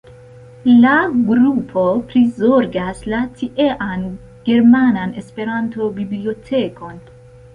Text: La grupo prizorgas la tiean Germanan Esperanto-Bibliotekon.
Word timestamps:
La 0.83 0.93
grupo 1.31 1.83
prizorgas 2.13 3.03
la 3.13 3.19
tiean 3.41 4.07
Germanan 4.49 5.13
Esperanto-Bibliotekon. 5.23 6.99